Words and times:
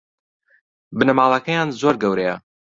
بنەماڵەکەیان 0.97 1.67
زۆر 1.81 1.95
گەورەیە 2.03 2.35